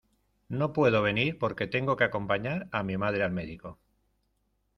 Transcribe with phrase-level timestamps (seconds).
[0.49, 3.77] No puedo venir porque tengo que acompañar a mi madre al médico.